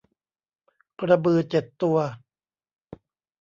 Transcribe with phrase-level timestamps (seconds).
[0.99, 1.97] กระบือเจ็ดตัว